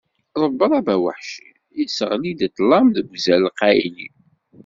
Rebrab 0.41 0.85
aweḥci 0.95 1.49
iseɣli-d 1.83 2.39
ṭṭlam 2.53 2.87
deg 2.95 3.07
uzal 3.13 3.43
qqayli. 3.53 4.07